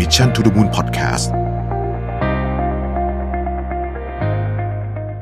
[0.00, 1.26] Mission to the Moon Podcast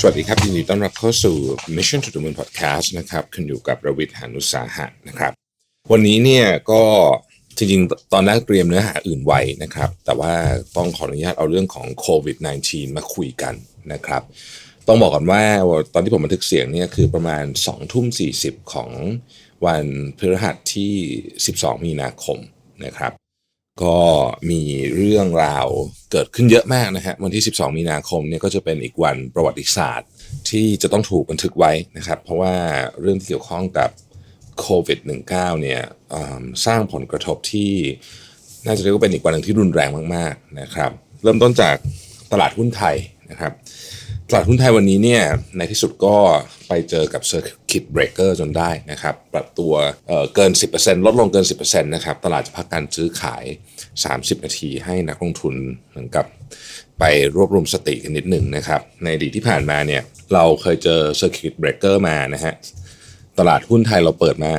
[0.01, 1.37] สวัสดีครับยินดีต้อนรับเข้าสู่
[1.77, 5.33] Mission to the Moon Podcast นะครับคุณอยู่กับระวิทย์หานุสาหะนะครับ
[5.93, 6.83] วันนี้เนี่ยก็
[7.57, 10.33] จริงๆ ตอนแรกเตรียมเนื้อหาอื่นไว้นะครับ แต่ว่า
[10.77, 12.37] ต้องขออนุญาตเอาเรื่องของโควิด
[12.67, 13.55] -19 มาคุยกัน
[13.93, 14.23] นะครับ
[14.89, 15.43] ต้องบอกก่อนว่า
[15.95, 18.07] ตอนที่ผมบันทึกเสียงเนี่ยคือประมาณ2ทุ่ม
[18.41, 18.91] 40 ของ
[19.67, 19.85] วัน
[20.19, 20.93] พฤหัสที่
[21.45, 22.39] 12 มีนาคม
[22.87, 23.13] นะครับ
[23.85, 23.99] ก็
[24.51, 24.63] มี
[24.95, 25.67] เรื่องราว
[26.13, 30.09] เกิดขึ้นเยอะมากนะฮะวันที่ 12 มีนาคมเนี่ยก็จะเป็นอีกวันประวัติศาสตร์
[30.51, 32.55] ที่จะต้องถูกบันทึกไว้นะครับ เพราะว่า
[33.01, 33.91] เรื่องที่เกี่ยวข้องกับ
[34.61, 34.99] โควิด
[35.31, 35.83] -19 เนี่ย
[36.67, 37.73] สร้างผลกระทบที่
[38.67, 40.91] น่าจะเรียกว่าเป็นอีกวันหนึ่งที่รุนแรงมาก ๆนะครับ
[41.23, 41.77] เริ่มต้นจาก
[42.33, 42.97] ตลาดหุ้นไทย
[43.31, 43.53] นะครับ
[44.31, 45.23] ตลาดหุ้นไทยวันนี้เนี่ย
[45.57, 46.17] ในที่สุดก็
[46.69, 49.73] ไปเจอกับ Circuit Breaker จนได้นะครับ ปรับตัว
[50.07, 53.45] เอ่อเกิน 10%ลดลงเกิน 10%นะครับ ตลาดจะพักการซื้อขาย
[53.95, 55.55] 30 นาทีให้นักลงทุน
[55.91, 56.27] เหมือนกับ
[56.99, 57.05] ไป
[57.37, 60.03] รวบรวมสติกันนิดหนึ่งนะครับ ในอดีตที่ผ่านมาเนี่ย
[60.35, 62.55] เราเคยเจอ Circuit Breaker มานะฮะ
[63.39, 64.55] ตลาดหุ้นไทยเราเปิดมา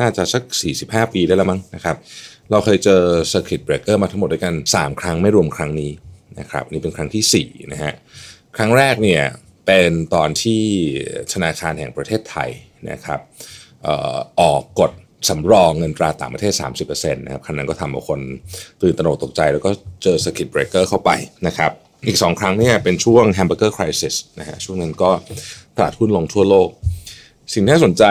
[0.00, 0.42] น่าจะสัก
[0.78, 1.96] 45 ปีได้แล้วมั้งนะครับ
[2.50, 5.90] เราเคยเจอ Circuit Breaker มาทั้งหมดด้วยกัน 3 ครั้งไม่รวมครั้งนี้
[6.38, 7.92] นะครับนี่เป็นครั้งที่4นะฮะ
[8.56, 9.22] ครั้งแรกเนี่ย
[9.66, 10.62] เป็นตอนที่
[11.32, 12.50] ธนาคารแห่งประเทศไทย
[12.90, 13.20] นะครับ
[14.40, 14.92] ออกกฎ
[15.28, 16.52] สำรองเงินตราต่างประเทศ
[16.84, 18.20] 30%นะครับครั้งนั้นก็ทำเอาคน
[18.80, 19.70] ตื่นตระหนกตกใจ แล้วก็
[20.02, 21.10] เจอ Circuit Breaker เข้าไป
[21.46, 21.72] นะครับ
[22.06, 25.10] อีก 2 ครั้งเนี่ยเป็นช่วง Hamburger Crisis นะฮะช่วงนั้นก็
[25.76, 26.68] ตลาดหุ้นลงทั่วโลก
[27.52, 28.04] สิ่งที่น่าสนใจ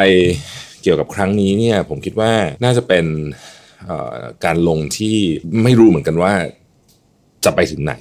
[0.82, 2.32] เกี่ยวกับครั้งนี้เนี่ยผมคิดว่า
[2.64, 3.06] น่าจะเป็น
[4.46, 5.18] การลงที่
[5.64, 6.34] ไม่รู้เหมือนกันว่า
[7.46, 7.94] จะไปถึงไหน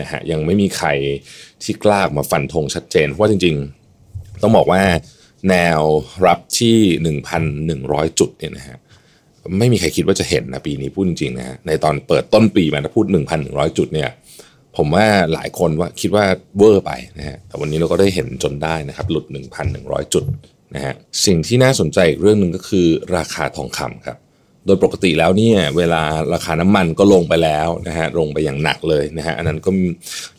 [0.00, 0.88] นะฮะยังไม่มีใคร
[1.62, 4.82] ที่กล้ามาฟันธงชัดเจน เพราะว่าจริงๆ ต้องบอกว่า
[5.50, 5.80] แนว
[6.26, 6.78] รับที่
[7.66, 8.76] 1,100 จุดเนี่ยนะฮะ
[9.58, 13.06] ไม่มีใครคิดว่าจะเห็นนะปีนี้พูดจริงๆนะฮะในตอนเปิดต้นปีมาถ้าพูด
[13.42, 14.10] 1,100 จุดเนี่ย
[14.76, 16.24] ผมว่าหลายคนว่าคิดว่า
[16.58, 19.24] เวอร์ไปนะฮะแต่วันนี้เราก็ได้เห็นจนได้นะครับ หลุด
[19.68, 20.24] 1,100 จุด
[20.74, 20.94] นะฮะ
[21.26, 22.86] สิ่งที่น่าสนใจอีกเรื่องหนึ่งก็คือ
[23.16, 24.18] ราคาทองคำครับ
[24.70, 26.02] ดยปกติแล้วเนี่ยเวลา
[26.34, 29.70] ราคาน้ำมันก็ลงไปแล้วนะฮะลงไปอย่างหนักเลยนะฮะอันนั้นก็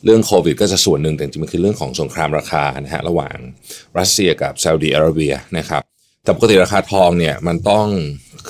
[0.05, 3.37] เรื่องโควิดก็จะส่วนหนึ่งแต่จริงๆมันคือเรื่องของสงครามราคานะฮะระหว่าง
[3.99, 5.81] รัสเซียกับซาอุดีอาระเบียนะครับ
[6.23, 7.87] แต่ปกติราคาทองเนี่ยมันต้อง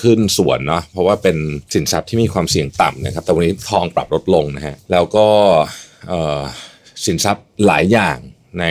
[0.02, 1.38] ขึ้นส่วนเนาะเพราะว่าเป็น
[1.74, 5.28] สินทรัพย์ที่มีความเสี่ยงต่ำนะครับแต่วันนี้ทองปรับลดลงนะฮะแล้วก็
[7.06, 8.18] สินทรัพย์หลายอย่าง
[8.60, 8.66] ใน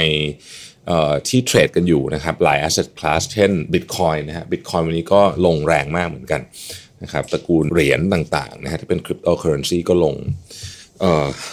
[1.29, 6.41] ที่เทรดกันอยู่นะครับหลาย asset class เช่น Bitcoin นะฮะ Bitcoin วันนี้ก็ลงแรงมากเหมือนกัน
[7.03, 10.15] นะครับตระกูลเหรียญต่างๆนะฮะที่เป็น cryptocurrency ก็ลง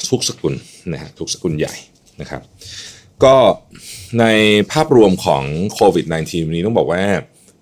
[0.09, 0.53] ทุกสกุล
[0.93, 1.75] นะฮะทุกสกุลใหญ่
[2.21, 2.41] นะครับ
[3.23, 3.35] ก็
[4.19, 4.25] ใน
[4.71, 5.43] ภาพรวมของ
[5.73, 7.01] โควิด -19 นี้ต้องบอกว่า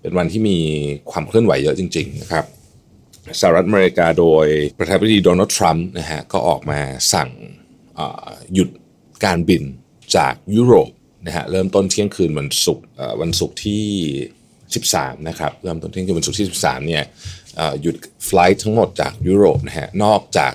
[0.00, 0.58] เป็นวันที่มี
[1.10, 2.44] ความเคลื่อนไหวเยอะจริง ๆ นะครับ
[3.40, 4.46] สหรัฐอเมริกาโดย
[4.78, 6.80] ประธานาธิบดีโดนัลด์ทรัมป์นะฮะก็ออกมา
[7.14, 7.30] สั่ง
[8.54, 8.68] หยุด
[9.24, 9.62] การบิน
[10.16, 10.90] จากยุโรป
[11.26, 12.84] นะฮะเริ่มต้นเที่ยงคืนวันศุกร์
[13.20, 13.84] วันศุกร์ที่
[14.56, 17.04] 13 นะครับ เริ่มต้นเที่ยงคืนวันศุกร์ที่ 13 เนี่ย
[17.82, 17.96] หยุด
[18.26, 20.54] flight ทั้งหมดจากยุโรปนะฮะนอกจาก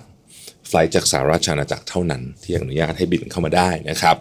[0.68, 4.16] flight จากสหราชอาณาจักรเท่านั้นที่อนุญาตให้บินเข้ามาได้นะครับ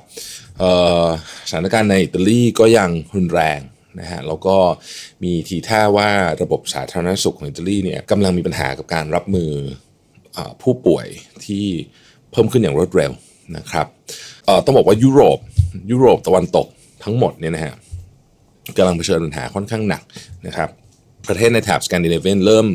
[1.49, 3.61] สถานการณ์ในอิตาลีก็ยังรุนแรง
[4.01, 4.57] นะฮะแล้วก็
[5.23, 6.11] มีทีท่าว่า
[6.43, 9.51] ระบบสาธารณสุขของอิตาลีเนี่ยกำลังมีปัญหากับการรับมือ
[10.37, 11.07] ผู้ป่วย
[11.45, 11.67] ที่
[12.31, 13.13] เพิ่มขึ้นอย่างรวดเร็ว
[13.57, 13.87] นะครับ
[14.65, 15.39] ต้องบอกว่ายุโรป
[15.91, 16.67] ยุโรปตะวันตก
[17.05, 17.75] ทั้งหมดเนี่ยนะฮะ
[18.77, 20.03] กำลังเผชิญปัญหาค่อนข้างหนัก
[20.47, 20.69] นะครับ
[21.29, 22.67] ประเทศในแถบสแกนดิเนเวียนเริ่ม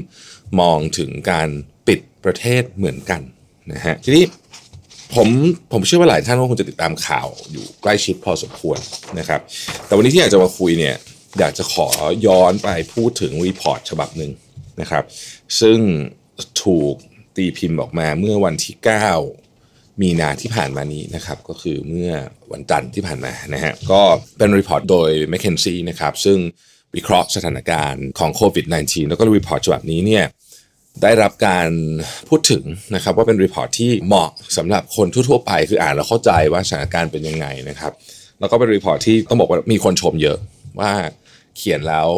[0.62, 1.50] มองถึงการ
[1.88, 3.22] ปิดประเทศเหมือนกัน
[3.74, 4.24] นะฮะทีนี้
[5.16, 5.28] ผม
[5.74, 8.80] ผมเชื่อว่าหลายท่านก็คงจะติดตามข่าวอยู่ใกล้ชิดพอสมควร
[9.20, 9.42] นะครับ
[9.86, 10.96] แต่วันนี้ที่อยากจะมาคุยเนี่ย
[11.40, 11.88] อยากจะขอ
[12.28, 14.32] ย้อนไปพูดถึง report ฉบับหนึ่ง
[14.82, 15.04] นะครับ
[15.62, 15.80] ซึ่ง
[16.64, 16.96] ถูก
[17.36, 18.76] ตีพิมพ์ออกมาเมื่อวันที่
[19.40, 22.12] 9 มีนาที่ผ่านมานี้นะครับ ก็คือเมื่อ
[22.52, 24.02] วันจันทร์ที่ผ่านมานะฮะก็
[24.38, 26.38] เป็นรีพอร์ตโดย m c k เคนซี่นะครับซึ่ง
[26.96, 30.26] วิเคราะห์สถานการณ์ของโควิด -19 แล้วก็ report ฉบับนี้เนี่ย
[31.04, 31.70] ได้รับการ
[32.30, 32.64] พูดถึง
[32.96, 37.92] นะครับว่าเป็น report ที่เหมาะสำหรับคนทั่วๆไป คืออ่านแล้วเข้าใจว่าสถานการณ์เป็นยังไงนะครับ
[38.40, 40.38] แล้วก็เป็น report ที่ต้องบอกว่ามีคนชมเยอะ
[40.80, 40.92] ว่า
[41.58, 42.10] เขียนแล้ว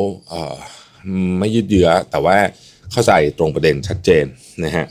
[1.40, 2.38] ไม่ยืดเยื้อแต่ว่า
[2.92, 4.26] เข้าใจตรงประเด็นชัดเจน
[4.66, 4.86] นะฮะ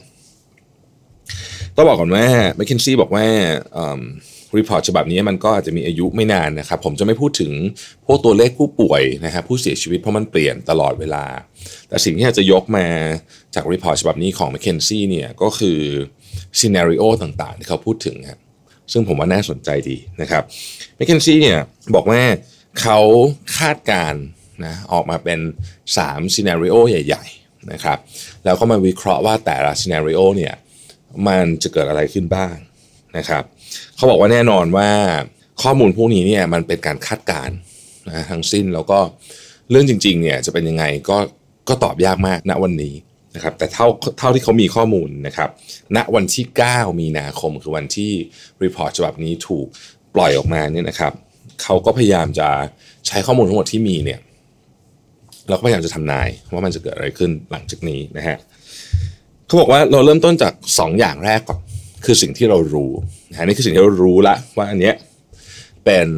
[1.77, 2.27] ต้องบอกก่อนว่า
[2.59, 3.27] m c k เคนซี่บอกว่า
[4.57, 7.53] รีพอร์ตฉบับนี้มันก็อาจจะมีอายุไม่นานนะครับ ผมจะไม่พูดถึง
[8.07, 11.25] พวกตัวเลขผู้ป่วยนะครับผู้เสียชีวิตเพราะมันเปลี่ยนตลอดเวลา
[11.89, 12.87] แต่สิ่งที่อยากจะยกมา
[13.55, 15.79] จากรีพอร์ตฉบับนี้ของ m c k เคนซี่เนี่ยก็คือ
[16.59, 18.41] scenario ต่างๆ ที่เขาพูดถึงครับ
[18.93, 20.43] ซึ่งผมว่าน่าสนใจดีนะครับ
[20.99, 21.59] m c k เคนซี่เนี่ย
[21.95, 22.21] บอกว่า
[22.81, 22.99] เขา
[23.59, 24.23] คาดการณ์
[24.65, 25.41] นะออกมาเป็น
[25.87, 27.99] 3ซีนารีโอใหญ่ ๆนะครับ
[28.45, 30.55] แล้วก็มาวิเคราะห์ว่าแต่ละซีนารีโอเนี่ย
[31.29, 32.55] มันจะเกิดอะไรขึ้นบ้าง
[33.17, 33.45] นะครับ
[33.97, 34.89] เขาบอกว่าแน่นอนว่า
[35.63, 37.57] ข้อมูลพวกนี้เนี่ยมันเป็นการคาดการณ์
[38.09, 38.99] นะทั้งสิ้นแล้วก็
[39.71, 41.17] เรื่องจริงๆเนี่ยจะเป็นยังไงก็
[41.69, 42.95] ก็ตอบยากมากณวันนี้
[43.35, 43.87] นะครับแต่เท่า
[44.19, 45.51] เท่าที่เขามีข้อมูลนะครับ
[45.97, 48.13] ณวันที่ 9 มีนาคมคือวันที่
[48.63, 49.67] report ฉบับนี้ถูก
[50.15, 51.13] ปล่อยออกมาเนี่ยนะครับ
[51.63, 52.49] เขาก็พยายามจะ
[53.07, 54.21] ใช้ข้อมูลทั้งหมดที่มีเนี่ย
[55.49, 58.37] เราก็พยายามจะทำนายว่ามันจะเกิดอะไรขึ้นหลังจากนี้นะฮะ
[59.47, 61.61] เขาบอกว่าเราเริ่มต้นจาก 2 อย่างแรกก่อน
[62.07, 62.93] คือสิ่งที่เรารู้
[63.31, 64.95] นะนี่คือสิ่งที่เรารู้ละว่าอันเนี้ย
[65.85, 66.09] เป็น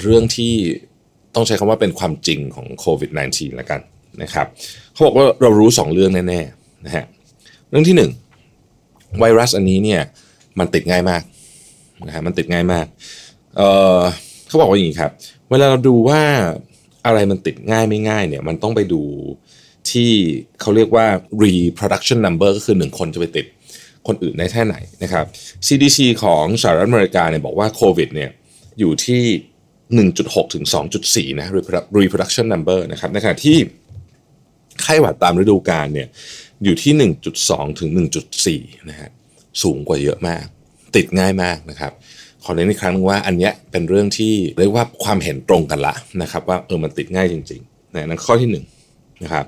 [0.00, 0.54] เรื่องที่
[1.34, 3.80] ต้องใช้คำว่าเป็นความจริงของโควิด -19 แล้วกัน
[4.22, 4.46] นะครับ
[4.92, 7.04] เขาบอกว่าเรารู้ 2 เรื่องแน่ๆนะฮะ
[7.70, 7.96] เรื่องที่
[8.58, 10.00] 1 ไวรัสอันนี้เนี่ย
[10.58, 11.22] มันติดง่ายมาก
[12.06, 12.86] นะฮะมันติดง่ายมาก
[13.56, 15.10] เเขาบอกว่าอย่างนี้ครับ
[15.50, 16.22] เวลาเราดูว่า
[17.06, 19.02] อะไรมันติดง่ายไม่ง่ายเนี่ยมันต้องไปดู
[19.90, 20.10] ที่
[20.60, 21.06] เขาเรียกว่า
[21.42, 23.46] reproduction number ก็คือ 1 คนจะไปติด
[24.08, 25.24] คนอื่นได้แค่ไหนนะครับ
[25.66, 28.30] CDC ของสหรัฐอเมริกาเนี่ยบอกว่าโควิดเนี่ย
[28.78, 29.22] อยู่ที่
[30.08, 30.64] 1.6 ถึง
[31.02, 31.48] 2.4 นะ
[31.98, 33.56] reproduction number นะครับในขณะที่
[34.82, 36.08] ไข้หวัดตามฤดูกาลเนี่ย
[36.64, 37.90] อยู่ที่ 1.2 ถึง
[38.38, 39.08] 1.4 นะฮะ
[39.62, 40.44] สูงกว่าเยอะมาก
[40.96, 41.92] ติดง่ายมากนะครับ
[42.44, 48.56] ขอเน้นอีกครั้งว่าอันนี้เป็นเรื่องที่เรียกว่าความเห็นตรงกันละนะครับ ว่าเออมันติดง่ายจริงๆนะนั่นข้อที่1น
[49.24, 49.44] นะครับ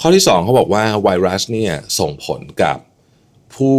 [0.00, 2.78] ข้อที่ 2เขาบอกว่าไวรัสเนี่ยส่งผลกับ
[3.56, 3.78] ผู้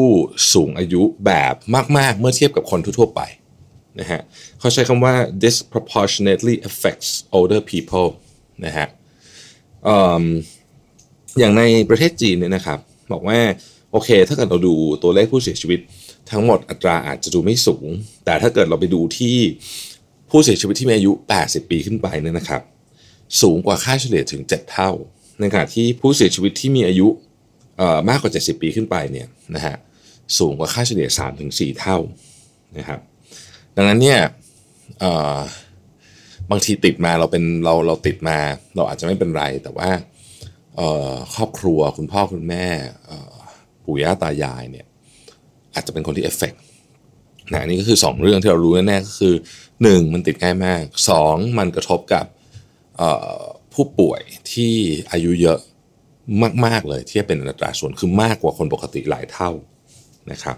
[0.53, 1.53] สูงอายุแบบ
[1.97, 3.21] มาก ๆ เมื่อเทียบกับคนทั่วไป
[3.99, 4.21] นะฮะ
[4.59, 8.09] เขาใช้คำว่า disproportionately affects older people
[8.65, 8.87] นะฮะ
[11.39, 12.79] อย่างในประเทศจีนเนี่ยนะครับ
[13.11, 13.39] บอกว่า
[13.91, 15.79] โอเค ถ้าเกิดเราดูตัวเลขผู้เสียชีวิต
[16.31, 17.87] ทั้งหมดอัตราอาจจะดูไม่สูง
[18.25, 19.37] แต่ถ้าเกิดเราไปดูที่
[20.29, 21.11] ผู้เสียชีวิตที่มีอายุ
[21.43, 22.61] 80 ปีขึ้นไปเนี่ยนะครับ
[23.41, 24.91] สูงกว่าค่าเฉลี่ยถึง 7 เท่า
[25.39, 27.07] ในขณะที่ผู้เสียชีวิตที่มีอายุ
[28.09, 29.75] มากกว่า 70 ปีขึ้นไปเนี่ยนะฮะ
[30.37, 31.09] สูงกว่าค่าเฉลี่ย
[31.43, 31.97] 3-4 เท่า
[32.77, 32.99] นะครับ
[33.75, 34.19] ดังนั้นเนี่ย
[36.51, 38.37] บางทีติดมาเราเป็นเราเราติดมา
[38.75, 39.89] เราอาจจะไม่เป็นไร แต่ว่า
[41.35, 42.65] ครอบครัวคุณพ่อคุณแม่
[43.83, 44.85] ปู่ย่าตายายเนี่ย
[45.73, 46.61] อาจจะเป็นคนที่เอฟเฟกต์
[47.53, 49.33] นะนี่ก็คือ 2 เรื่องที่เรารู้แน่ๆก็คือ
[49.75, 50.13] 1.
[50.13, 50.83] มันติดง่ายมาก
[51.19, 51.57] 2.
[51.57, 52.25] มันกระทบกับ
[53.73, 54.73] ผู้ป่วยที่
[55.11, 55.59] อายุเยอะ
[56.65, 59.51] มาก ๆ เลยที่เป็นอัตราส่วนคือมากกว่าคนปกติหลายเท่า
[60.31, 60.57] นะครับ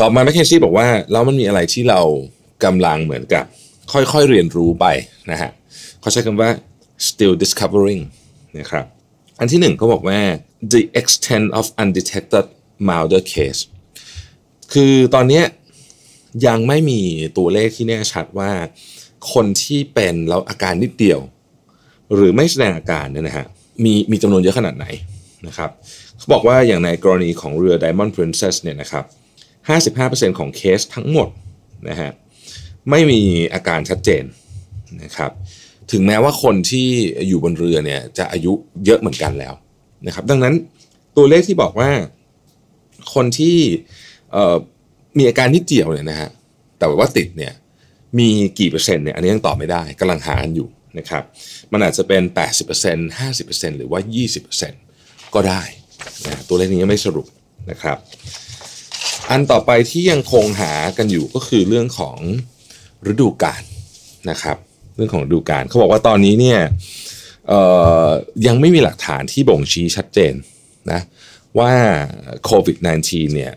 [0.00, 2.00] ต่อมาแมคเคนซี่บอกว่าแล้วมันมีอะไรที่เรา
[2.64, 3.44] กำลังเหมือนกับ
[3.92, 4.86] ค่อยๆเรียนรู้ไป
[5.30, 5.50] นะฮะ
[6.00, 6.50] เขาใช้คำว่า
[7.08, 8.02] still discovering
[8.58, 8.86] นะครับ
[9.38, 10.20] อันที่หนึ่งเขาบอกว่า
[10.74, 12.46] the extent of undetected
[12.88, 13.60] milder case
[14.72, 15.42] คือตอนนี้
[16.46, 17.00] ยังไม่มี
[17.36, 18.52] ตัวเลขที่แน่ชัดว่า
[19.32, 21.20] คนที่เป็นแล้วอาการนิดเดียว
[22.14, 23.46] หรือไม่แสดงอาการเนี่ยนะฮะ
[23.84, 24.86] มีมีจำนวนเยอะขนาดไหน
[25.46, 25.70] นะครับ
[26.18, 29.04] เขาบอกว่าอย่างในกรณีของเรือ Diamond Princess เนี่ยนะครับ
[30.30, 31.28] 55%ของเคสทั้งหมด
[31.88, 32.10] นะฮะ
[32.90, 33.20] ไม่มี
[33.54, 34.24] อาการชัดเจน
[35.02, 35.30] นะครับ
[35.92, 36.88] ถึงแม้ว่าคนที่
[37.28, 38.52] อยู่บนเรือเนี่ยจะอายุ
[38.84, 39.54] เยอะเหมือนกันแล้ว
[40.06, 40.54] นะครับดังนั้น
[41.16, 41.90] ตัวเลขที่บอกว่า
[43.14, 43.56] คนที่
[45.18, 46.30] มีอาการนิดเดียวเนี่ยนะฮะ
[46.78, 47.52] แต่ว่าติดเนี่ย
[48.18, 48.28] มี
[48.58, 50.68] กี่เปอร์เซ็นต์เนี่ยอันนี้ยังตอบไม่ได้กำลังหากันอยู่
[50.98, 51.22] นะครับ
[51.72, 52.22] มันอาจจะเป็น
[52.74, 54.00] 80% 50%หรือว่า
[54.62, 55.62] 20%ก็ได้
[56.26, 57.26] นะตัวเลขนี้ยังไม่สรุป
[57.70, 57.98] นะครับ
[59.30, 62.18] อันต่อไปที่ยังคงหากันอยู่ก็คือเรื่องของ
[63.10, 63.62] ฤดูกาล
[64.30, 64.56] นะครับ
[64.96, 66.60] เรื่องของฤดูกาลเขาบอกว่าตอนนี้เนี่ย
[68.46, 70.34] ยังไม่มีหลักฐานที่บ่งชี้ชัดเจน
[70.92, 71.00] นะ
[71.58, 71.72] ว่า
[72.44, 72.76] โควิด
[73.06, 73.52] -19 เนี่ย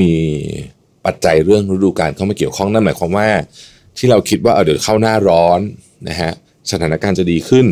[0.00, 0.12] มี
[1.06, 3.28] ปัจจัยเรื่องฤดูกาลเข้ามาเกี่ยวข้องนั่นหมายความว่า
[3.98, 5.60] ที่เราคิดว่าเดี๋ยวเข้าหน้าร้อน
[6.08, 6.32] นะฮะ
[6.70, 7.66] สถานการณ์จะดีขึ้น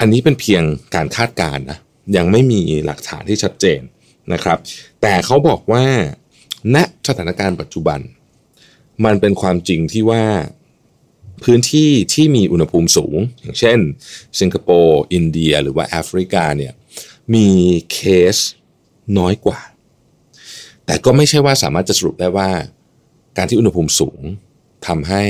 [0.00, 0.62] อันนี้เป็นเพียง
[0.94, 1.78] การคาดการณ์นะ
[2.16, 3.80] ยังไม่มีหลักฐานที่ชัดเจน
[4.32, 4.58] นะครับ
[5.02, 5.84] แต่เขาบอกว่า
[6.74, 6.76] ณ
[7.08, 8.00] สถานการณ์ปัจจุบัน
[9.04, 10.24] มันเป็นความจริงที่ว่า
[11.44, 13.78] พื้นที่ที่มีอุณหภูมิสูง อย่างเช่น
[14.40, 16.72] สิงคโปร์อินเดีย หรือว่าแอฟริกาเนี่ย
[17.34, 17.48] มี
[17.92, 17.98] เค
[18.34, 18.36] ส
[19.18, 19.60] น้อยกว่า
[20.86, 22.50] แต่ก็ไม่ใช่ว่าสามารถจะสรุปได้ว่า
[23.36, 24.20] การที่อุณหภูมิสูง
[24.86, 25.24] ทำให้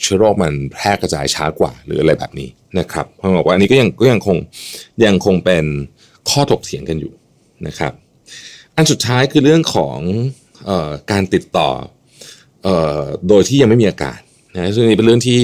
[0.00, 4.36] เชื้อโรคมันแพร่กระจายช้ากว่าหรืออะไรแบบนี้นะครับเพราะบอกว่าอันนี้ก็ยังก็ยังคง
[5.04, 5.64] ยังคงเป็น
[6.30, 7.12] ข้อถกเถียงกันอยู่
[7.66, 7.92] นะครับ
[8.76, 9.98] อันสุดท้ายคือเรื่องของ
[10.68, 11.70] ออการติดต่อ
[12.66, 12.68] อ
[13.28, 14.18] โดยที่ยังไม่มีอาการ
[14.54, 15.40] นะซึ่งนี้เป็นเรื่องที่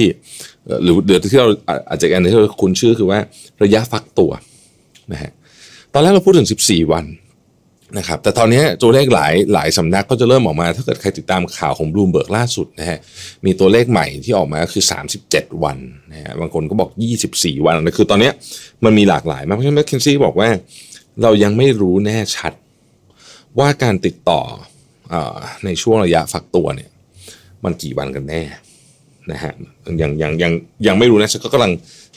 [0.83, 1.47] หรือเดี๋ยวที่เรา
[1.89, 3.19] อาจจะอันที่เราคุ้นชื่อคือว่า
[3.63, 4.31] ระยะฟักตัว
[5.11, 5.31] นะฮะ
[5.93, 7.05] ตอนแรกเราพูดถึง 14 วัน
[7.97, 12.99] นะครับแต่ตอนนี้ตัวเลขหลายหลายสำนักก็จะเริ่มออกมา ถ้าเกิดใครติดตามข่าวของบลูมเบิร์กล่าสุดนะฮะ
[13.45, 14.83] มีตัวเลขใหม่ที่ออกมาคือ
[15.23, 15.77] 37 วัน
[16.11, 16.89] นะฮะบางคนก็บอก
[17.27, 18.31] 24 วันนะคือตอนนี้
[18.83, 20.49] มันมีหลากหลายมากเพราะฉะนั้นแมคเคนซี่บอกว่า
[21.23, 22.53] เรายังไม่รู้แน่ชัด
[23.59, 24.41] ว่าการติดต่อ
[25.13, 25.15] อ
[25.65, 26.89] ในช่วงระยะฟักตัวเนี่ย
[27.63, 28.41] มันกี่วันกันแน่
[29.31, 29.53] นะฮะ
[30.01, 30.51] ยังยังยัง
[30.87, 31.71] ยังไม่รู้นะก็กำลัง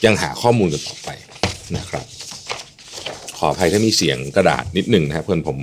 [0.05, 1.09] ยังหาข้อมูลกันต่อไป
[1.77, 2.05] นะครับ
[3.37, 5.57] ขออภัยถ้ามีเสียงกระดาษนิดหนึ่งนะครับเพื่อนผม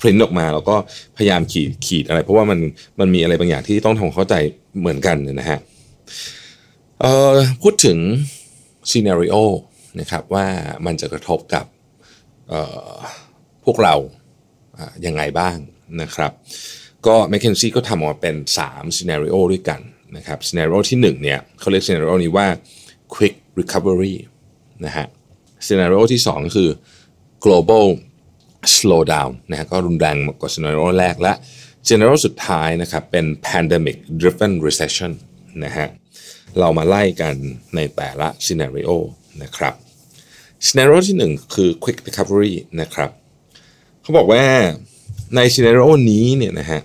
[0.00, 0.76] พิมพ์ออกมาแล้วก็
[1.16, 2.58] พยายามขีดขีดอะไร เพราะว่ามัน
[3.00, 4.34] มันมีอะไรบางอย่างที่ต้องทำเข้าใจ
[4.80, 5.58] เหมือนกันนะฮะ
[7.00, 7.98] เอ่อพูดถึง
[8.90, 9.36] scenario
[10.00, 10.46] นะครับว่า
[10.86, 11.64] มันจะกระทบกับ
[13.64, 13.94] พวกเรา
[15.06, 15.56] ยังไงบ้าง
[16.02, 16.32] นะครับ
[17.06, 19.80] ก็ m c k เคนซี่ก็ทำออกมาเป็น3 scenario ด้วยกัน
[20.16, 22.46] นะครับ scenario ที่1เนี่ยเขาเรียก scenario นี้ว่า
[23.14, 24.14] quick recovery
[24.84, 25.06] นะฮะ
[25.66, 26.68] scenario ที่ 2 คือ
[27.44, 27.86] global
[28.76, 31.32] slowdown นะฮะก็รุนแรงกว่า scenario แรกและ
[31.86, 35.12] scenario สุดท้ายนะครับเป็น pandemic driven recession
[35.64, 35.88] นะฮะ
[36.58, 37.34] เรามาไล่กัน
[37.74, 38.90] ในแต่ละ scenario
[39.42, 39.74] นะครับ
[40.66, 43.10] scenario ที่ 1 คือ quick recovery นะครับ
[44.02, 44.42] เขาบอกว่า
[45.34, 46.80] ใน scenario นี้เนี่ยนะฮะ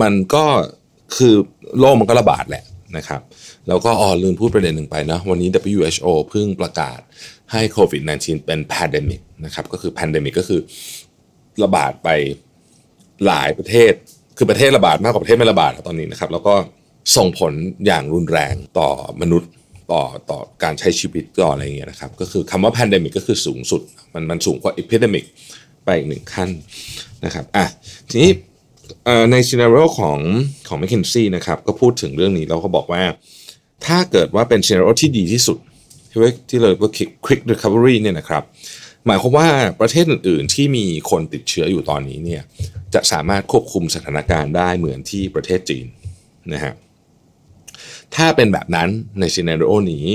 [0.00, 0.44] มันก็
[1.16, 1.34] คือ
[1.78, 2.64] โรคมันก็ระบาดแหละ
[2.96, 3.20] นะครับ
[3.68, 7.00] แล้วก็อ๋อลืมพูดประเด็นหนึ่งไปนะวันนี้ WHO เพิ่งประกาศ
[7.52, 10.60] ให้โควิด -19 เป็น pandemic นะครับก็คือ pandemic ก็คือ
[11.62, 12.08] ระบาดไป
[13.26, 13.92] หลายประเทศ
[14.36, 16.54] คือประเทศระบาดมากกว่าประเทศไม่ระบาดตอนนี้นะครับ แล้วก็
[17.16, 17.52] ส่งผล
[17.86, 18.90] อย่างรุนแรงต่อ
[19.20, 19.50] มนุษย์
[19.92, 23.82] ต่อต่อการใช้ชีวิตต่ออะไรเงี้ยนะครับ ก็คือคำว่า pandemic ก็คือสูงสุด
[24.14, 25.24] มันมันสูงกว่า epidemic
[25.84, 26.50] ไปอีกหนึ่งขั้น
[27.24, 27.66] นะครับอะ
[28.10, 28.32] ทีนี้
[29.30, 30.18] ใน scenario ของ
[30.68, 33.02] ของ McKinsey นะครับ ก็พูดถึงเรื่องนี้แล้วก็บอกว่า
[33.86, 35.58] ถ้าเกิดว่าเป็น scenario ที่ดีที่สุด
[36.10, 36.90] ที่เรียกที่เลยว่า
[37.24, 38.42] quick recovery เนี่ยนะครับ
[39.06, 39.48] หมายความว่า
[39.80, 42.42] ประเทศอื่น ๆ ที่มีคนติดเชื้ออยู่ตอนนี้เนี่ย
[42.94, 45.86] จะสามารถควบคุมสถานการณ์ได้เหมือนที่ประเทศจีน
[46.52, 46.74] นะฮะ
[48.14, 48.88] ถ้าเป็นแบบนั้น
[49.20, 50.06] ในซีนารโอนี้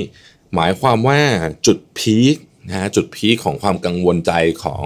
[0.56, 1.20] หมายความว่า
[1.68, 2.36] จุดพีค
[2.68, 4.32] นะฮะจุดพีคของความกังวลใจ
[4.64, 4.86] ของ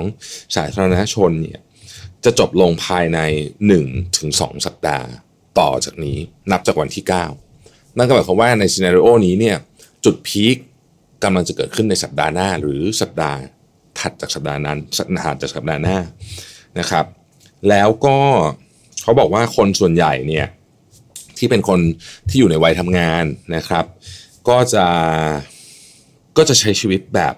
[0.55, 1.59] สาธารณชนเนี่ย
[2.23, 3.19] จะจบลงภายใน
[3.69, 4.29] 1-2ถึง
[4.65, 5.07] สัปดาห์
[5.59, 6.17] ต่อจากนี้
[6.51, 7.50] นับจากวันที่ 9
[7.97, 9.57] นั่นก็หมายความว่าในซีนารีโอนี้เนี่ย
[10.05, 10.57] จุดพีค
[11.23, 13.37] กำลังจะเกิดขึ้นในสัปดาห์หน้า หรือสัปดาห์
[13.99, 15.97] ถัดจากสัปดาห์นั้นถัปดาห์จากสัปดาห์หน้า
[16.79, 17.05] นะครับ
[17.69, 18.17] แล้วก็
[19.01, 20.47] เขาบอกว่าคนส่วนใหญ่เนี่ย
[21.37, 21.79] ที่เป็นคน
[22.29, 23.85] ที่อยู่ในวัยทำงานนะครับ
[24.49, 24.85] ก็จะ
[26.37, 27.35] ก็จะใช้ชีวิตแบบ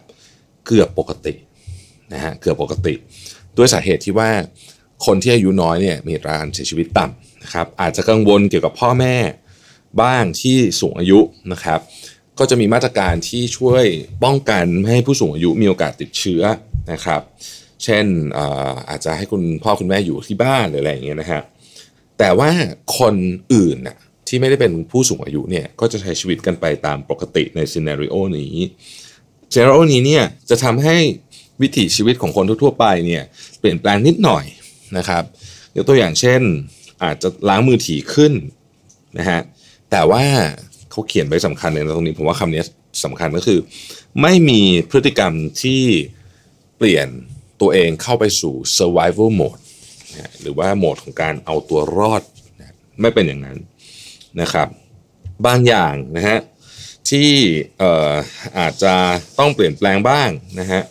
[0.65, 1.33] เกือบปกติ
[2.13, 2.93] นะฮะเกือบปกติ
[3.57, 4.29] ด้วยสาเหตุที่ว่า
[5.05, 9.15] คนที่อายุน้อยเนี่ยมีการเสียชีวิตต่ำนะครับอาจจะกังวลเกี่ยวกับพ่อแม่
[10.01, 11.19] บ้างที่สูงอายุ
[11.51, 11.79] นะครับ
[12.39, 13.83] ก็จะมีมาตรการที่ช่วย
[14.23, 16.43] ป้องกันไม่ให้ผู้สูงอายุมีโอกาสติดเชื้อ
[16.91, 17.21] นะครับ
[17.83, 18.05] เช่น
[18.89, 21.41] อาจจะให้คุณพ่อคุณแม่อยู่ที่บ้านหรืออะไรอย่างเงี้ยนะฮะ
[22.19, 22.49] แต่ว่า
[22.99, 23.15] คน
[23.53, 23.97] อื่นน่ะ
[24.27, 28.55] ที่ไม่ได้เป็นผู้สูงอายุเนี่ยก็จะใช้ชีวิตกันไปตามปกติในซีนารีโอนี้
[29.53, 30.97] ซีนารีโอนี้เนี่ยจะทำให้
[31.61, 33.23] วิถีชีวิตของคนทั่วๆไปเนี่ย
[33.59, 34.45] เปลี่ยนแปลงนิดหน่อย
[34.97, 35.23] นะครับ
[35.75, 36.41] ยกตัวอย่างเช่น
[37.03, 38.33] อาจจะล้างมือถี่ขึ้น
[39.17, 39.39] นะฮะ
[39.95, 40.25] แต่ว่า
[40.91, 42.63] เขาเขียนไว้สำคัญเลยนะตรงนี้ผมว่าคำนี้
[43.05, 43.59] สำคัญก็คือ
[44.21, 45.83] ไม่มีพฤติกรรมที่
[46.77, 47.07] เปลี่ยน
[47.61, 49.61] ตัวเองเข้าไปสู่ survival mode
[50.41, 52.21] หรือว่าโหมดของการเอาตัวรอด
[53.01, 53.57] ไม่เป็นอย่างนั้น
[54.41, 54.67] นะครับ
[55.45, 56.39] บางอย่างนะฮะ
[57.09, 57.29] ที่
[58.59, 58.93] อาจจะ
[59.39, 60.81] ต้องเปลี่ยนแปลงบ้างนะฮะ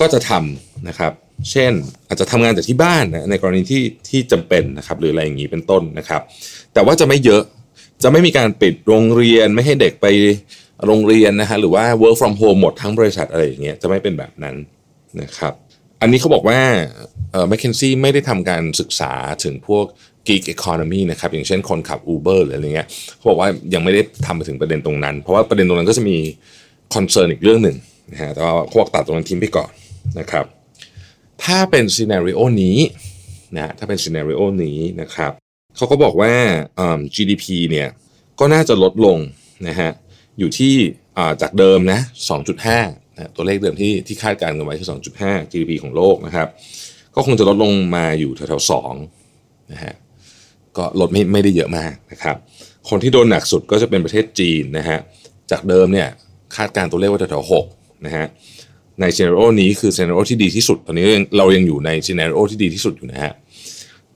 [0.00, 1.12] ก็จะทำนะครับ
[1.50, 1.72] เช่น
[2.08, 6.22] อาจจะทำงานจากที่บ้านนะในกรณีที่ที่จำเป็นนะครับ หรืออะไรอย่างนี้เป็นต้นนะครับ
[6.72, 7.42] แต่ว่าจะไม่เยอะ
[8.02, 10.06] จะไม่มีการปิดโรงเรียนไม่ให้เด็กไป
[10.86, 14.56] โรงเรียนนะฮะหรือว่า work from home หมดทั้งบริษัทอะไรอย่างเงี้ยจะไม่เป็นแบบนั้น
[15.22, 15.52] นะครับ
[16.00, 16.58] อันนี้เขาบอกว่า
[17.32, 19.12] เอ่อ McKinsey ไม่ได้ทำการศึกษา
[19.44, 19.84] ถึงพวก
[20.28, 26.16] gig economy นะครับอย่างเช่นคนขับ Uber หรืออะไรเงี้ยเขาบอกว่ายังไม่ได้ทำไปถึงประเด็นตรงนั้น เพราะว่าประเด็นตรงนั้นก็จะมี
[26.94, 27.76] concern อีกเรื่องหนึ่ง
[28.12, 29.70] นะฮะแต่ว่าพวกตัดตรงนั้นทิ้งไปก่อน
[30.18, 30.44] นะครับ
[31.44, 32.78] ถ้าเป็น scenario นี้
[33.56, 35.32] นะถ้าเป็น scenario นี้นะครับ
[35.76, 36.32] เขาก็บอกว่า
[37.14, 37.88] GDP เนี่ย
[38.40, 39.18] ก็น่าจะลดลง
[39.68, 39.90] นะฮะ
[40.38, 40.74] อยู่ที่
[41.42, 42.00] จากเดิมนะ
[42.58, 44.88] 2.5นะตัวเลขเดิมที่ที่คาดการณ์กันไว้คือ
[45.20, 46.48] 2.5 GDP ของโลกนะครับ
[47.14, 48.70] ก็คงจะลดลงมาอยู่แถวๆ
[49.22, 49.94] 2นะฮะ
[50.76, 52.36] ก็ลดไม่ไม่ได้เยอะมากนะครับ
[52.88, 54.98] คนที่โดนหนักสุดก็จะเป็นประเทศจีนนะฮะ
[55.50, 56.08] จากเดิมเนี่ย
[56.56, 58.26] คาดการณ์ตัวเลขว่าแถวๆ6นะฮะ
[59.00, 61.04] ใน scenario นี้คือ scenario ที่ดีที่สุด ตอนนี้
[61.38, 63.32] เรายังอยู่ใน scenario ที่ดีที่สุดอยู่นะฮะ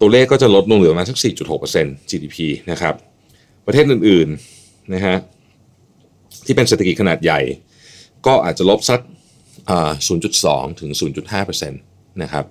[0.00, 1.18] ตัวเลขก็จะลดลงเหลือประมาณสัก
[1.62, 2.36] 4.6% GDP
[2.70, 2.94] นะครับ
[3.66, 5.16] ประเทศอื่นๆนะฮะ
[6.46, 7.40] ที่เป็นเศรษฐกิจขนาดใหญ่
[8.26, 9.00] ก็อาจจะลบสัก
[10.08, 10.90] 0.2 ถึง
[11.30, 12.44] 0.5%นะครับ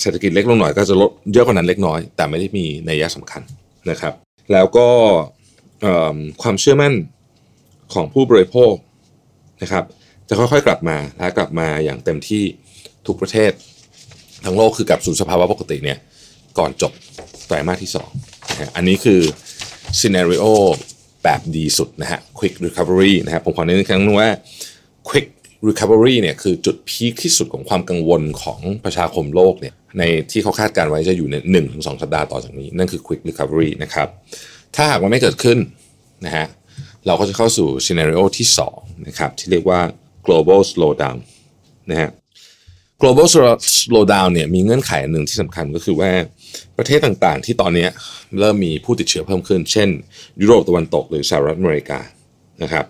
[0.00, 3.42] เศรษฐกิจเล็กลงหน่อยก็จะลดเยอะกว่านั้นเล็กน้อย แต่ไม่ได้มีนัยยะสำคัญ
[3.90, 4.14] นะครับ
[4.52, 4.88] แล้วก็
[6.42, 6.92] ความเชื่อมั่น
[7.94, 8.74] ของผู้บริโภค
[9.62, 9.84] นะครับ
[10.28, 12.42] จะค่อยๆกลับมาและกลับมาอย่างเต็มที่
[13.06, 13.52] ทุกประเทศ
[14.44, 15.98] ทั้งโลกคือกลับสู่สภาวะปกติเนี่ย
[16.58, 16.92] ก่อนจบ
[17.46, 17.90] ไตรมาสที่
[18.22, 19.20] 2นะฮะอันนี้คือ
[19.98, 20.44] ซีนารีโอ
[21.22, 24.30] แบบดีสุดนะฮะ quick recovery นะฮะผมขอเน้นอีกครั้งนึงว่า
[25.08, 25.28] quick
[25.68, 34.08] recovery เนี่ยคือจุดพีคที่สุดของความกังวลของประชาคมโลกเนี่ยในที่เขาคาดการไว้จะอยู่ในหนึ่งถึงสองสัปดาห์ต่อจากนี้ นั่นคือ quick recovery นะครับ
[34.74, 35.58] ถ้าหากมันไม่เกิดขึ้น
[36.24, 36.46] นะฮะ
[37.06, 38.46] เราก็จะเข้าสู่ scenario ที่
[38.76, 39.80] 2นะครับที่เรียกว่า
[40.26, 41.18] global slowdown
[41.90, 42.10] นะฮะ
[43.00, 43.26] global
[43.78, 46.10] slowdown เนี่ยมีเงื่อนไขหนึ่งที่สำคัญก็คือว่า
[46.78, 47.86] ประเทศต่างๆ ที่ตอนนี้
[48.40, 49.88] เริ่มมีผู้ติดเชื้อเพิ่มขึ้น เช่น
[50.40, 52.00] ยุโรปตะวันตกหรือสหรัฐอเมริกา
[52.62, 52.86] นะครับ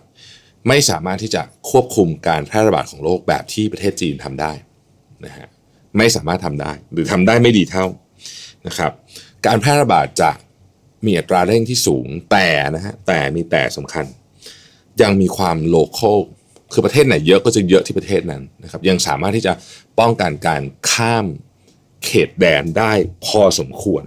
[0.69, 4.53] ไม่สามารถที่จะควบคุมการแพร่ระบาดของโรคแบบที่ประเทศจีนทำได้
[5.25, 5.47] นะฮะ
[5.99, 7.87] ไม่สามารถทำได้หรือทำได้ไม่ดีเท่า
[8.67, 8.93] นะครับ
[9.47, 10.31] การแพร่ระบาดจะ
[11.07, 14.05] มีอัตราเร่งที่สูงแต่นะฮะแต่มีแต่สำคัญ
[15.03, 16.19] ยังมีความโลเคอล
[16.73, 19.53] คือประเทศไหนเยอะก็จะเยอะที่ประเทศนั้นนะครับ ยังสามารถที่จะ
[20.01, 21.27] ป้องกันการข้าม
[22.05, 22.93] เขตแดนได้
[23.27, 24.03] พอสมควร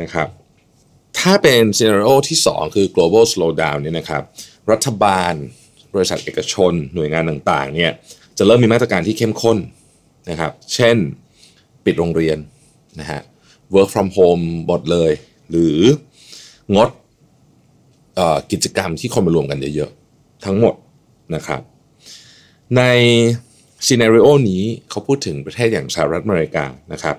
[0.00, 0.28] นะครับ
[1.18, 4.22] ถ้าเป็นซีนารโอที่ 2 คือ global slowdown เนี่ยนะครับ
[4.72, 5.32] รัฐบาล
[5.94, 7.92] บริษัทเอกชน หน่วยงานต่างๆเนี่ย
[8.38, 9.58] จะเริ่มมีมาตรการที่เข้มข้น
[10.30, 10.96] นะครับ เช่น
[11.84, 12.38] ปิดโรงเรียน
[13.00, 13.20] นะฮะ
[13.74, 15.12] work from home หมดเลย
[15.50, 15.78] หรือ
[16.76, 16.88] งด
[18.52, 20.74] กิจกรรมที่คนมารวมกันเยอะๆ ทั้งหมด
[21.34, 21.60] นะครับ
[22.76, 22.82] ใน
[23.86, 27.16] ซีนารีโอนี้เขาพูดถึงประเทศอย่างสหรัฐอเมริกานะครับ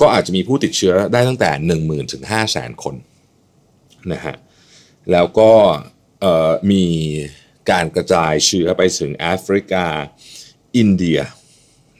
[0.00, 2.94] ก็อาจจะมีผู้ติดเชื้อได้ตั้งแต่ 1 0,000ถึง5 0 0 0 0 0คน
[4.12, 4.36] นะฮะ
[5.12, 5.52] แล้วก็
[6.70, 6.84] มี
[7.70, 9.86] การกระจายเชื้อไปถึงแอฟริกา
[10.76, 11.20] อินเดีย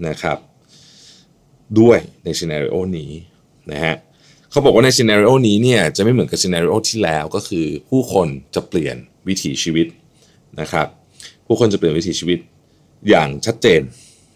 [0.08, 0.38] นะครับ
[1.80, 3.10] ด้วยใน scenario นี้
[3.72, 3.94] นะฮะ
[4.50, 8.96] เขาบอกว่าใน scenario นี้เนี่ยจะไม่เหมือนกับ scenario ที่แล้วก็คือผู้คนจะเปลี่ยน
[9.28, 9.86] วิถีชีวิต
[10.60, 10.86] นะครับ
[11.46, 12.38] ผู้คนจะเปลี่ยนวิถีชีวิต
[13.08, 13.82] อย่างชัดเจน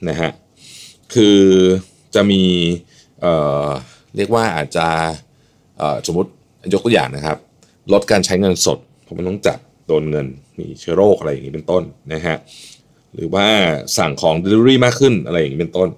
[0.08, 0.30] นะฮะ
[1.14, 1.40] คือ
[2.14, 2.42] จะมี
[3.20, 4.87] เเรียกว่าอาจจะ
[6.07, 6.31] สมมติ
[6.72, 7.38] ยกตัวอย่างนะครับ
[7.92, 10.26] ลดการใช้เงินสดเพราะมันต้องจับโดนเงิน
[10.59, 12.37] มีเชื้อโรคอะไรอย่างนี้เป็นต้นนะฮะ
[13.14, 13.46] หรือว่า
[13.98, 15.88] สั่งของ Delivery มากขึ้นอะไรอย่างนี้เป็นต้น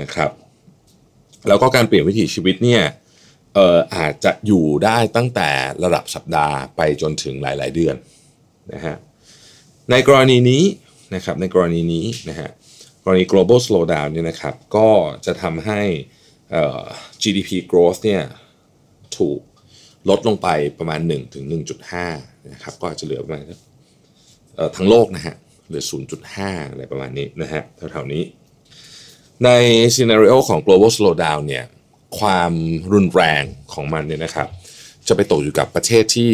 [0.00, 0.30] นะครับ
[1.48, 2.82] แล้วก็การเปลี่ยนวิถีชีวิตเนี่ย
[3.54, 5.50] เอ่ออาจจะอยู่ได้ตั้งแต่
[5.84, 7.96] ระดับสัปดาห์ไปจนถึงหลาย ๆ เดือน
[8.72, 8.96] นะฮะ
[9.90, 10.62] ในกรณีนี้
[11.14, 12.50] นะครับในกรณีนี้นะฮะ
[13.04, 14.88] กรณี global slowdown เนี่ยนะครับก็
[15.26, 15.80] จะทำให้
[17.22, 18.22] GDP growth เนี่ย
[19.18, 19.40] ถูก
[20.08, 21.44] ลดลงไปประมาณ1ถึง
[21.98, 23.42] 1.5นะครับก็อาจจะเหลือประมาณ
[24.76, 25.34] ทั้งโลกนะฮะ
[25.68, 25.84] เหลือ
[26.28, 28.22] 0.5 อะไรประมาณนี้นะฮะแถวๆนี้
[29.44, 29.50] ใน
[29.94, 31.64] ซีนารีโอของ global slowdown เนี่ย
[32.18, 32.52] ความ
[32.92, 33.44] รุนแรง
[33.74, 34.48] ของมันเนี่ยนะครับ
[35.08, 36.30] จะไปตกอยู่กับประเทศที่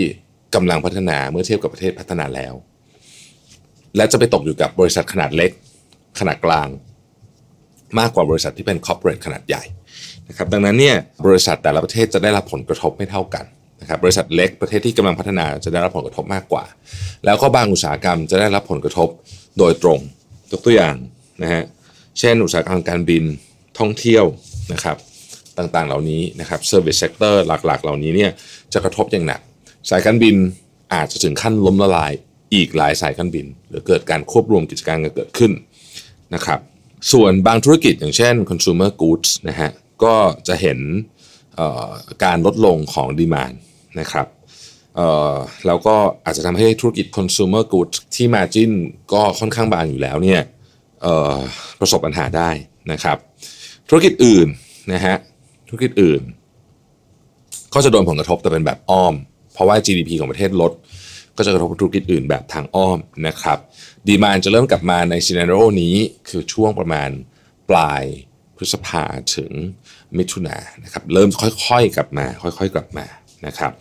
[0.54, 2.54] กำลังพัฒนาเมื่อเทียบกับประเทศพัฒนาแล้ว
[3.96, 5.50] และจะไปตกอยู่กับบริษัทขนาดเล็ก
[6.18, 6.68] ขนาดกลาง
[7.98, 9.62] มากกว่าบริษัทที่เป็นคอร์ปอเรทขนาดใหญ่
[10.28, 13.44] นะครับดังนั้นเนี่ยบริษัทแต่ละประเทศจะได้รับผลกระทบไม่เท่ากัน
[13.80, 16.64] นะครับบริษัทเล็กประเทศที่กำลังพัฒนาจะได้รับผลกระทบมากกว่า
[17.24, 19.08] แล้วก็บางอุตสาหกรรมจะได้รับผลกระทบ
[19.58, 20.00] โดยตรง
[20.52, 20.96] ยกตัวอย่าง
[21.42, 21.62] นะฮะ
[22.18, 23.24] เช่น อุตสาหกรรมการบิน
[23.78, 24.24] ท่องเที่ยว
[24.72, 24.96] นะครับ
[25.58, 28.30] ต่างๆเหล่านี้นะครับ service sector หลักๆ เหล่านี้เนี่ย
[28.72, 29.40] จะกระทบอย่างหนัก
[29.90, 30.36] สายการบิน
[30.94, 32.12] อาจจะถึงขั้นล้มละลาย
[32.54, 35.52] อีกหลายสายการบิน หรือเกิดการควบรวมกิจการกันเกิดขึ้น
[36.34, 36.60] นะครับ
[37.12, 39.70] ส่วนบางธุรกิจอย่างเช่น consumer goods นะฮะ
[40.04, 40.14] ก็
[40.48, 40.78] จะเห็น
[42.24, 43.52] การลดลงของดีมาน
[44.00, 44.26] นะครับ
[45.66, 48.70] แล้วก็อาจจะทำให้ธุรกิจ consumer goods ที่ margin
[49.12, 50.40] ก็ค่อนข้างบางอยู่แล้วเนี่ย
[51.80, 52.50] ประสบปัญหาได้
[52.92, 53.16] นะครับ
[53.88, 54.48] ธุรกิจอื่น
[54.92, 55.16] นะฮะ
[55.68, 56.22] ธุรกิจอื่น
[57.74, 59.14] ก็จะโดนผลกระทบแต่เป็นแบบอ้อม
[59.52, 60.72] เพราะว่า GDP ของประเทศลด
[61.36, 63.58] ก็จะกระทบธุรกิจอื่นแบบทางอ้อมนะครับ
[64.08, 65.96] ดีมานจะเริ่มกลับมาในซีนารโอนี้
[66.28, 67.10] คือช่วงประมาณ
[67.70, 68.02] ปลาย
[68.56, 69.04] พฤษภา
[69.36, 69.52] ถึง
[70.18, 73.06] มิถุนานะครับเริ่มค่อยๆกลับมาค่อยๆกลับมา
[73.46, 73.72] นะครับ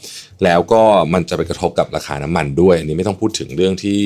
[0.44, 0.82] แล้วก็
[1.14, 4.02] มันจะไปกระทบกับราคาน้ำมันด้วยอันนี้ไม่ต้องพูดถึงเรื่องที่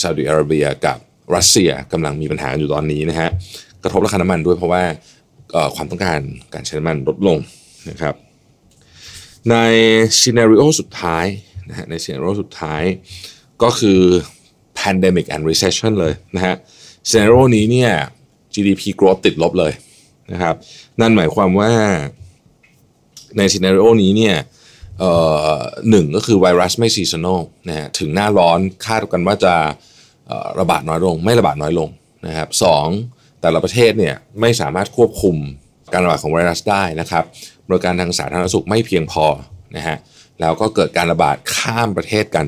[0.00, 0.98] ซาอุดิอาระเบียกับ
[1.34, 3.28] รัสเซียกำลังมีปัญหาอยู่ตอนนี้นะฮะ
[3.82, 4.82] กระทบราคาน้ำมันด้วยเพราะว่า
[5.74, 6.20] ความต้องการ
[6.54, 7.38] การใช้น้ำมันลดลง
[7.90, 8.14] นะครับ
[9.50, 9.56] ใน
[10.20, 11.26] scenario สุดท้าย
[11.68, 12.82] นะฮะใน scenario สุดท้าย
[13.62, 14.00] ก็คือ
[14.80, 16.54] pandemic and recession เลยนะฮะ
[17.08, 17.92] scenario นี้เนี่ย
[18.54, 19.72] GDP growth ติดลบเลย
[20.32, 20.54] นะครับ
[21.00, 21.72] นั่นหมายความว่า
[23.36, 24.36] ใน scenario นี้เนี่ย
[25.90, 29.54] หนึ่งก็คือไวรัสไม่ seasonalนะฮะถึงหน้าร้อนคาดกันว่าจะ
[30.60, 31.88] ระบาดน้อยลง ไม่ระบาดน้อยลง
[32.26, 32.86] นะครับสอง
[33.40, 35.36] แต่ละประเทศเนี่ยไม่สามารถควบคุม
[35.92, 37.24] การระบาดของไวรัสได้นะครับ
[37.68, 39.26] บริการทางสาธารณสุขไม่เพียงพอ
[39.76, 39.96] นะฮะ
[40.40, 42.46] แล้วก็เกิดการระบาดข้ามประเทศกัน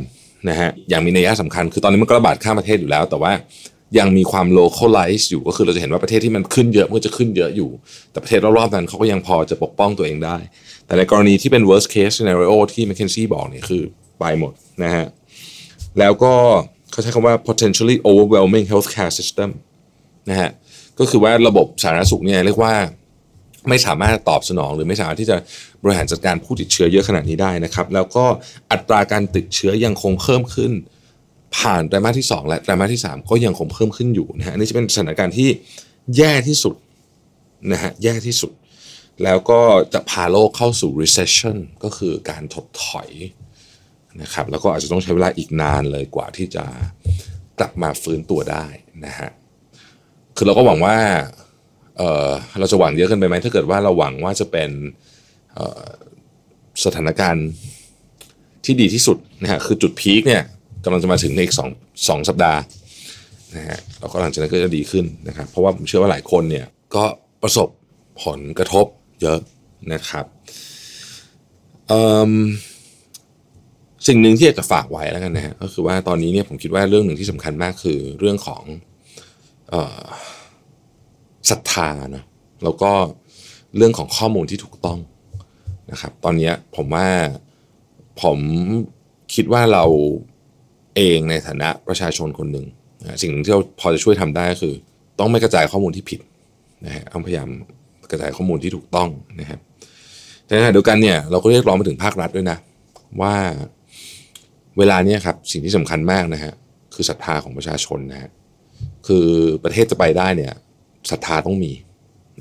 [0.48, 3.33] นะฮะอย่างมีนัยสำคัญคือตอนนี้มันก็ระบาดข้ามประเทศอยู่แล้ว แต่ว่า
[3.98, 7.70] ยังมีความ localize อยู่ก็คือเราจะเห็นว่าประเทศที่มันขึ้นเยอะมันก็จะขึ้นเยอะอยู่
[8.11, 10.37] แต่ประเทศรอบๆนั้นเขาก็ยังพอจะปกป้องตัวเองได้
[10.87, 13.83] แต่ในกรณีที่เป็น worst case scenario ที่ McKinsey บอกเนี่ยคือ
[14.20, 14.53] ไปหมด
[14.85, 15.07] นะฮะ
[15.98, 16.35] แล้วก็
[16.90, 19.48] เขาใช้คำว่า potentially overwhelming healthcare system
[20.31, 20.51] นะฮะ
[20.98, 22.74] ก็คือว่าระบบสาธารณสุขเนี่ยเรียกว่า
[23.68, 25.37] ไม่สามารถตอบสนองหรือไม่สามารถที่จะ
[25.83, 28.25] บริหารจัดการผู้ติดเชื้อเยอะขนาดนี้ได้นะครับ แล้วก็
[28.73, 30.73] อัตราการติดเชื้อยังคงเพิ่มขึ้น
[31.57, 35.49] ผ่านไตรมาสที่ 2 และไตรมาสที่ 3 ก็ยังคงเพิ่มขึ้นอยู่นะฮะนี่จะเป็นสถานการณ์ที่
[36.16, 36.75] แย่ที่สุด
[37.73, 38.53] นะฮะแย่ที่สุด
[39.25, 39.61] แล้วก็
[39.94, 43.09] จะพาโลกเข้าสู่ recession ก็คือการถดถอย
[44.23, 46.64] นะครับแล้วก็อาจจะต้องใช้เวลาอีกนานเลยกว่าที่จะ
[47.59, 48.66] กลับมาฟื้นตัวได้
[49.07, 49.31] นะฮะ
[50.37, 50.97] คือเราก็หวังว่า
[52.58, 54.70] เราจะหวังเยอะเกินไปไหมถ้าเกิดว่าเราหวังว่าจะเป็น
[56.84, 57.46] สถานการณ์
[58.64, 60.42] ที่ดีที่สุดนะฮะคือจุดพีคเนี่ย
[60.84, 61.68] กำลังจะมาถึงในอีกสอง
[62.08, 62.61] สองสัปดาห์
[63.56, 67.04] นะฮะแล้วก็หลังจากนั้นก็จะดีขึ้นนะครับเพราะว่าผมเชื่อว่าหลายคนเนี่ยก็
[67.42, 67.68] ประสบ
[68.24, 68.87] ผลกระทบ
[69.22, 69.38] เยอะ
[69.92, 70.24] นะครับ
[74.06, 78.62] สิ่งหนึ่งที่อยากจะฝากไว้แล้วกันนะฮะก็คือว่าตอนนี้เนี่ยผมคิดว่าเรื่องหนึ่งที่สำคัญมากคือเรื่องของ
[81.50, 82.24] ศรัทธาเนาะ
[82.64, 82.90] แล้วก็
[83.76, 84.98] เรื่องของข้อมูลที่ถูกต้อง
[85.92, 87.08] นะครับ ตอนนี้ผมว่า
[88.22, 88.38] ผม
[89.34, 89.84] คิดว่าเรา
[90.96, 92.66] เองในฐานะประชาชนคนหนึ่ง
[93.22, 94.74] สิ่งที่เราพอจะช่วยทำได้ก็คือ
[95.18, 96.20] ต้องไม่กระจายข้อมูลที่ผิด
[96.87, 97.48] นะฮะต้องพยายาม
[98.11, 99.08] กระจายข้อมูลที่ถูกต้อง
[99.40, 99.61] นะครับ
[100.44, 102.58] แต่ในขณะเดียวกันเนี่ยเราก็เรียกร้องไปถึงภาครัฐด้วยนะ
[103.20, 103.34] ว่า
[104.78, 106.52] เวลาเนี้ยครับสิ่งที่สำคัญมากนะฮะ
[106.94, 108.30] คือศรัทธาของประชาชนนะฮะ
[109.06, 109.26] คือ
[109.64, 110.52] ประเทศจะไปได้เนี่ย
[111.11, 111.73] ศรัทธาต้องมี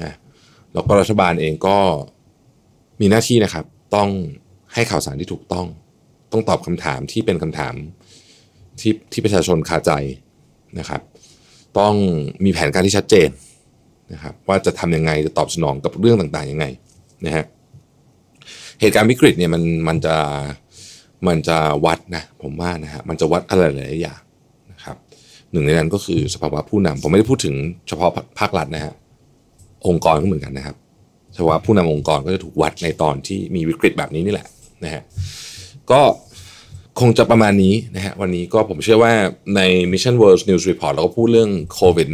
[0.03, 0.13] นะ
[0.73, 1.77] แล้วก็รัฐบาลเองก็
[3.01, 4.09] มีหน้าที่นะครับ ต้อง
[4.73, 5.67] ให้ข่าวสารที่ถูกต้อง
[6.31, 7.73] ต้องตอบคำถามที่เป็นคำถาม
[8.79, 9.91] ที่ที่ประชาชนคาใจ
[10.79, 11.01] นะครับ
[11.79, 11.93] ต้อง
[12.43, 13.29] มีแผนการที่ชัดเจน
[14.13, 16.65] นะครับ ว่าจะทำยังไงจะตอบสนองกับเรื่องต่างๆยังไง
[17.25, 17.45] นะฮะ
[18.79, 20.15] เหตุการณ์วิกฤตเนี่ยมันมันจะ
[21.27, 24.19] มันจะวัดนะผมว่านะฮะมันจะวัดอะไรหลายอย่าง
[25.51, 27.55] หนึ่งในนั้นก็คือสภาวะผู้นำผมไม่ได้พูดถึง
[27.87, 28.93] เฉพาะภาครัฐนะฮะ
[29.87, 30.75] องค์กรก็เหมือนกันนะครับ
[31.35, 34.47] สภาวะผู้นำองค์กรก็จะถูกวัดในตอนที่มีวิกฤตแบบนี้นี่แหละ
[34.83, 35.01] นะฮะ
[35.91, 36.01] ก็
[36.99, 39.13] คงจะประมาณนี้นะฮะวันนี้ก็ผมเชื่อว่า
[39.55, 42.07] ใน Mission World News Report เราก็พูดเรื่องโควิด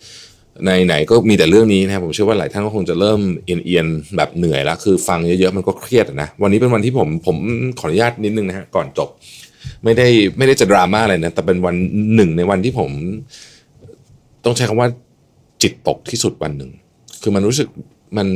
[0.00, 7.36] -19 ในไหนก็มีแต่เรื่องนี้นะผมเชื่อว่าหลายท่านก็คงจะเริ่มเอียนๆแบบเหนื่อยแล้ว คือฟังเยอะๆมันก็เครียดนะวันนี้เป็นวันที่ผมผม
[7.80, 9.08] ขออนุญาตนิดนึงนะฮะก่อนจบ
[9.84, 11.74] ไม่ได้ไม่ได้จะดราม่าอะไรนะแต่เป็นวัน
[12.14, 12.90] หนึ่งในวันที่ผม
[14.44, 14.88] ต้องใช้คำว่า
[15.62, 16.70] จิตตกที่สุดวันหนึ่ง
[17.22, 17.68] คือมันรู้สึก
[18.16, 18.28] มัน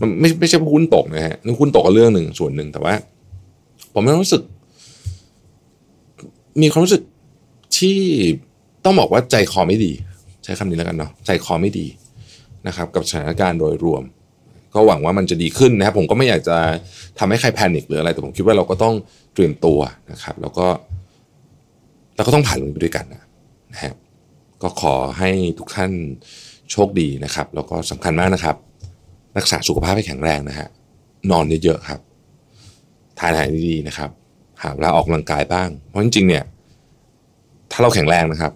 [0.00, 2.94] มันไม่ไม่ใช่หุ้นตกนะฮะหุ้นตกก็เรื่องหนึ่งส่วนหนึ่งแต่ว่า
[3.92, 4.42] ผมไม่รู้สึก
[6.62, 7.02] มีความรู้สึก
[7.78, 7.98] ที่
[8.84, 9.92] ต้องบอกว่าใจคอไม่ดี
[10.44, 11.86] ใช้คำนี้แล้วกันเนาะใจคอไม่ดี
[12.66, 14.02] นะครับ กับสถานการณ์โดยรวม
[14.74, 16.56] ก็หวังว่ามันจะดีขึ้นนะครับ ผมก็ไม่อยากจะ
[17.18, 18.94] ทำให้ใครแพนิคหรืออะไร แต่ผมคิดว่าเราก็ต้อง
[19.34, 19.78] เตรียมตัว
[20.12, 20.66] นะครับ แล้วก็
[22.16, 23.92] เราก็ต้องผ่านมันไปด้วยกันนะฮะ
[24.62, 25.92] ก็ขอให้ทุกท่าน
[26.70, 28.56] โชคดีนะครับ แล้วก็สำคัญมากนะครับ
[29.38, 30.68] รักษาสุขภาพให้แข็งแรงนะฮะ
[31.30, 32.00] นอนเยอะๆครับ
[33.18, 34.10] ทานอาหารดีๆนะครับ
[34.62, 36.44] หาเวลาออกกำลังกายบ้าง เพราะจริงๆเนี่ย
[37.72, 38.52] ถ้าเราแข็งแรงนะครับ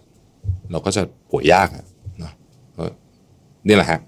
[0.71, 1.69] เราก็จะป่วยยาก
[2.19, 2.33] เนาะ
[3.69, 4.01] นี่แหละฮะ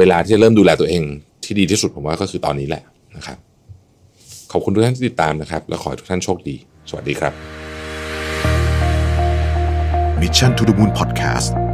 [0.00, 1.02] เวลาที่จะเริ่มดูแลตัวเอง
[1.44, 2.82] ที่ดีที่สุดผมว่าก็คือตอนนี้แหละ
[3.16, 3.38] นะครับ
[4.52, 6.56] ขอบคุณทุกท่านที่ติดตามนะครับ และขอให้ทุกท่านโชคดี
[6.88, 7.32] สวัสดีครับ
[10.20, 11.69] Mission to the Moon Podcast